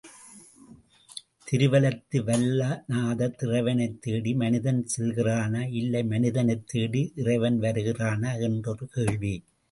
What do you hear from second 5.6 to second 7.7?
இல்லை மனிதனைத் தேடி இறைவன்